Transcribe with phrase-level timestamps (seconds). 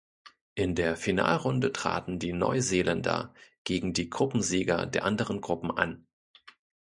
[0.55, 6.07] In der Finalrunde traten die Neuseeländer gegen die Gruppensieger der anderen Gruppen an.